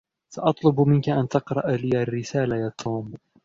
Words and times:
سأطلب 0.33 0.81
منك 0.81 1.09
أن 1.09 1.27
تقرأ 1.27 1.71
لي 1.71 2.01
الرسالة 2.01 2.55
يا 2.55 2.71
توم. 2.77 3.13